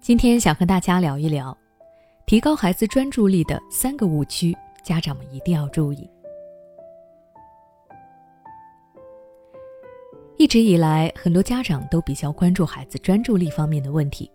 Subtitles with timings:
[0.00, 1.56] 今天想和大家聊一聊，
[2.26, 6.08] 提高孩子专注力的三个误区，家长们一定要注意。
[10.36, 14.30] 一直以来，很多家长都比较关注孩子专注力方面的问题，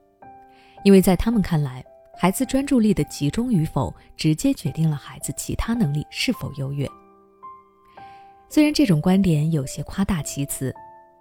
[0.84, 1.84] 因为在他们看来，
[2.16, 6.88] 孩子专注力的集中与否，直接决定了孩子其他能力是否优越。
[8.50, 10.73] 虽然这种观点有些夸大其词。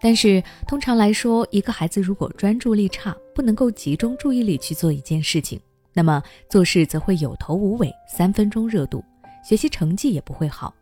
[0.05, 5.61] 但是通常来说，一个孩子如果专注力差，不能够集中注意力去做一件事情，
[5.93, 9.05] 那么做事则会有头无尾，三分钟热度，
[9.45, 10.75] 学习成绩也不会好，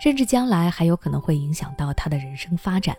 [0.00, 2.96] 甚至将来还有可能会影响到他的人生发展。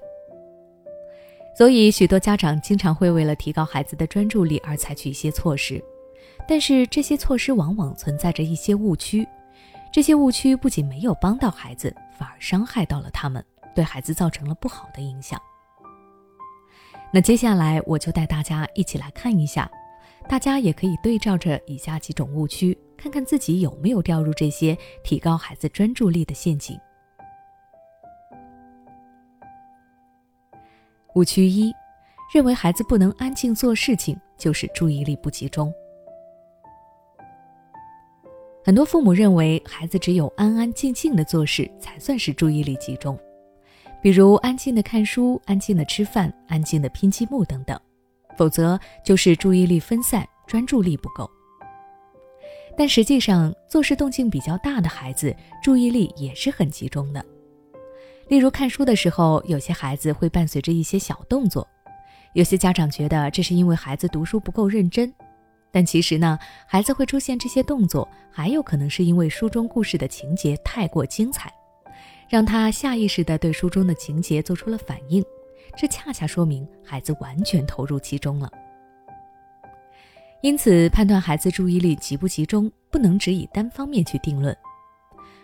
[1.56, 5.84] 所以，许多家长经常会为了提高孩子的专注力而采取一些措施，
[6.48, 9.28] 但是这些措施往往存在着一些误区，
[9.92, 13.44] 这些误区不仅没有帮到孩子，反而伤害到了他们。
[13.76, 15.42] 对孩子造成了不好的影响。
[17.16, 19.70] 那接下来我就带大家一起来看一下，
[20.28, 26.76] 大家也可以对照着以下几种误区，看看自己有没有掉入这些提高孩子专注力的陷阱。
[31.14, 31.72] 误区一，
[32.34, 35.72] 认为孩子不能安静做事情就是注意力不集中。
[38.66, 43.16] 很多父母认为孩子只有安安静静的做事才算是注意力集中。
[44.04, 47.80] 比如安静的看书、安静的吃饭、安静的拼积木等等，
[48.38, 51.28] 否则就是注意力分散、专注力不够。
[52.76, 57.26] 但实际上，做事动静比较大的孩子，注意力也是很集中的。
[58.28, 61.66] 例如看书的时候，有些孩子会伴随着一些小动作，
[62.34, 65.14] 有些家长觉得这是因为孩子读书不够认真，
[65.72, 66.38] 但其实呢，
[66.68, 71.50] 孩子会出现这些动作，还有可能是因为书中故事的情节太过精彩。
[72.34, 75.24] 让他下意识地对书中的情节做出了反应，
[75.78, 78.52] 这恰恰说明孩子完全投入其中了。
[80.42, 84.58] 因此，判断孩子注意力集不集中，不能只以单方面去定论。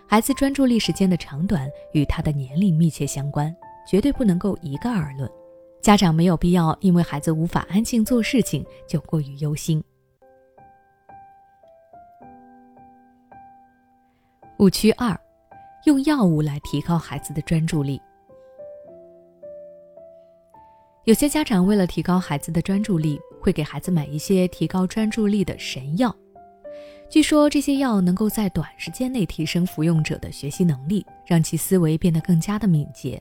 [0.07, 3.55] 孩子专注力时间的长短与他的年龄密切相关，
[3.87, 5.29] 绝对不能够一概而论。
[5.83, 9.83] 家长没有必要因为孩子无法安静做事情就过于忧心。
[14.57, 15.15] 误区二。
[15.85, 18.01] 用药物来提高孩子的专注力。
[21.05, 26.15] 有些家长为了提高孩子的专注力，会给孩子买一些提高专注力的神药。
[27.09, 33.19] 据说这些药能够在短时间内提升服用者的学习能力，让其思维变得更加的敏捷。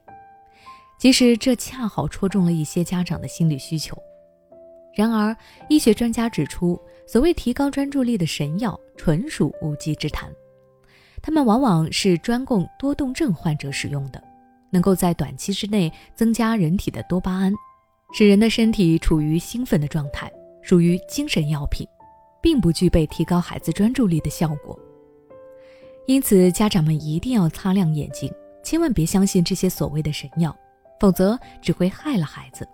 [0.99, 3.97] 其实这恰好戳中了一些家长的心理需求。
[4.95, 5.35] 然而，
[5.69, 10.31] 医学专家指出，所谓提高专注力的神药，纯属无稽之谈。
[11.23, 14.23] 它们往往是专供多动症患者使用的，
[14.71, 17.53] 能够在短期之内增加人体的多巴胺，
[18.13, 20.31] 使人的身体处于兴奋的状态，
[20.63, 21.87] 属于精神药品，
[22.41, 24.79] 并不具备提高孩子专注力的效果。
[26.07, 30.57] 因此，家长们一定要擦亮眼睛，千万别相信这些所谓的神药，
[30.99, 32.67] 否则只会害了孩子。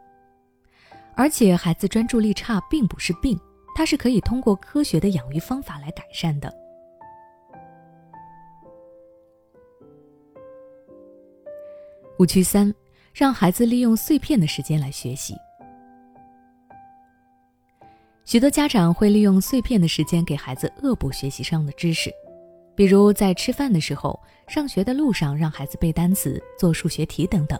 [1.17, 3.39] 而且，孩子专注力差并不是病，
[3.75, 6.53] 它是可以通过科学的养育方法来改善的。
[12.19, 12.73] 误区三：
[13.13, 15.35] 让孩子利用碎片的时间来学习。
[18.25, 22.11] 许多家长会利用碎片的时间给孩子恶补学习上的知识，
[22.75, 27.59] 比如在吃饭的时候、上学的路上让孩子背单词、做数学题等等。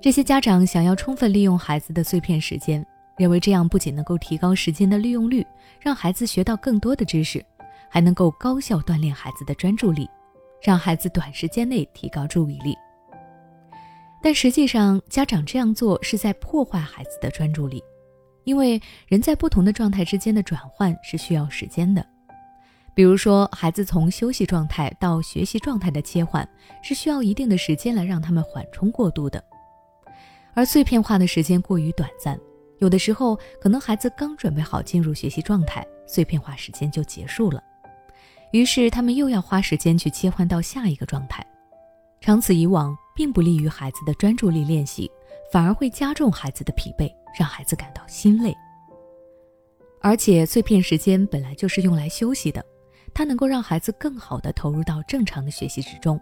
[0.00, 2.84] 这些家长想要充分利用孩子的碎片时间，
[3.16, 5.46] 认为这样不仅能够提高时间的利用率，
[5.80, 7.44] 让孩子学到更多的知识，
[7.88, 10.08] 还能够高效锻炼孩子的专注力，
[10.60, 12.76] 让孩子短时间内提高注意力。
[14.26, 17.80] 但实际上，家长这样做是在破坏孩子的专注力，
[18.42, 22.04] 因为人在不同的状态之间的转换是需要时间的。
[22.92, 26.44] 比如说，孩子从休息状态到学习状态的切换
[26.82, 29.40] 是需要一定的时间来让他们缓冲过渡的，
[30.54, 32.36] 而碎片化的时间过于短暂，
[32.78, 37.62] 有的时候可能孩子刚准备好进入学习状态，碎片化时间就结束了，
[38.50, 41.46] 于是他们又要花时间去切换到下一个状态。
[42.20, 45.10] 长此以往，并不利于孩子的专注力练习，
[45.50, 48.54] 反而会加重孩子的疲惫，让孩子感到心累。
[50.02, 52.64] 而且，碎片时间本来就是用来休息的，
[53.14, 56.20] 它能够让孩子更好地投入到正常的学习之中。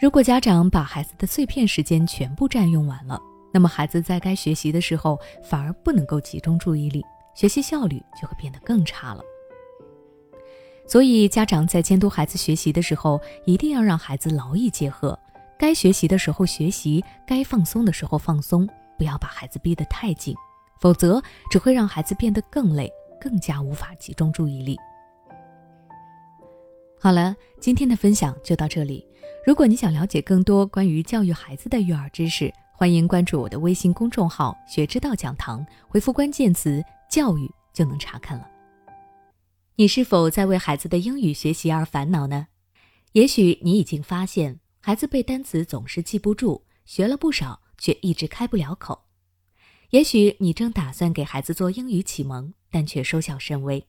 [0.00, 3.20] 如果家长把孩子的碎片时间全部占用完了，
[3.52, 7.04] 那么孩子在该学习的时候反而不能够集中注意力，
[7.34, 9.22] 学习效率就会变得更差了。
[10.88, 15.16] 所以，家长在监督孩子学习的时候，一定要让孩子劳逸结合，
[15.60, 18.66] 该学习的时候学习，该放松的时候放松，
[18.96, 20.34] 不要把孩子逼得太紧，
[20.80, 22.90] 否则只会让孩子变得更累，
[23.20, 24.78] 更加无法集中注意力。
[26.98, 29.06] 好了，今天的分享就到这里。
[29.46, 38.48] 如果你想了解更多关于教育孩子的育儿知识，欢迎关注我的微信公众号“学之道讲堂”，回复关键词“教育”就能查看了。
[39.76, 42.46] 你是否在为孩子的英语学习而烦恼呢？
[43.12, 49.04] 也许你已经发现，孩子背单词总是记不住，学了不少却一直开不了口。
[49.90, 53.86] 也许你正打算给孩子做英语启蒙，但却收效甚微。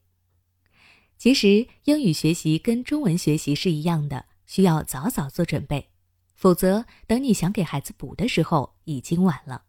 [1.17, 5.91] 其实，英语学习跟中文学习是一样的，需要早早做准备，
[6.35, 9.63] 否则等你想给孩子补的时候已经晚了。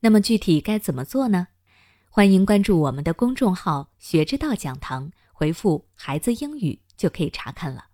[0.00, 1.48] 那么具体该怎么做呢？
[2.08, 7.87] 欢迎关注我们的公众号“学之道讲堂”，回复“孩子英语”就可以查看了。